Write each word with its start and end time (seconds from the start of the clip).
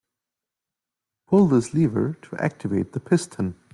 Pull 1.27 1.45
this 1.45 1.75
lever 1.75 2.17
to 2.23 2.35
activate 2.37 2.93
the 2.93 2.99
piston. 2.99 3.53